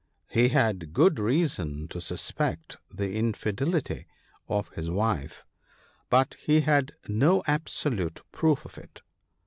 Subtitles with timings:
[0.31, 4.07] He had good reason to suspect the infidelity
[4.49, 5.45] of his wife,
[6.09, 9.03] but he had no absolute proof of it.